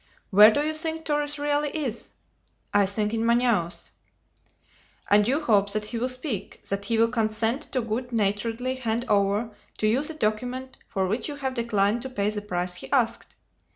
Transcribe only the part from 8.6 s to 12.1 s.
hand over to you the document for which you have declined to